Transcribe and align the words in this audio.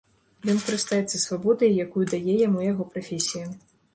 Ён 0.53 0.61
карыстаецца 0.67 1.21
свабодай, 1.25 1.77
якую 1.85 2.05
дае 2.15 2.33
яму 2.47 2.65
яго 2.71 2.83
прафесія. 2.95 3.45